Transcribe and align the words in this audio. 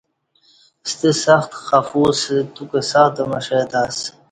ستہ 0.89 1.11
سختہ 1.23 1.55
خفو 1.65 2.01
اسہ، 2.09 2.37
تو 2.53 2.61
کہ 2.71 2.81
سختہ 2.91 3.23
مشہ 3.31 3.59
تہ 3.69 3.79
اسہ 3.89 4.09